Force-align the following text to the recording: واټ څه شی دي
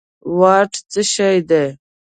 واټ 0.39 0.71
څه 0.91 1.01
شی 1.13 1.37
دي 1.49 1.65